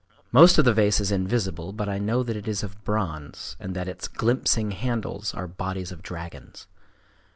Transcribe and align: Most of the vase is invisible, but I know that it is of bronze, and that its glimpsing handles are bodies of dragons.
Most 0.31 0.57
of 0.57 0.65
the 0.65 0.73
vase 0.73 0.99
is 0.99 1.11
invisible, 1.11 1.73
but 1.73 1.87
I 1.87 1.99
know 1.99 2.23
that 2.23 2.35
it 2.35 2.47
is 2.47 2.63
of 2.63 2.83
bronze, 2.83 3.55
and 3.59 3.75
that 3.75 3.87
its 3.87 4.07
glimpsing 4.07 4.71
handles 4.71 5.31
are 5.35 5.45
bodies 5.47 5.91
of 5.91 6.01
dragons. 6.01 6.65